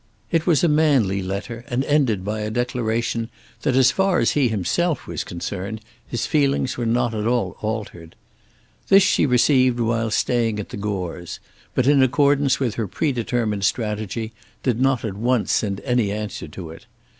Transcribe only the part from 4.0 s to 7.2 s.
as he himself was concerned his feelings were not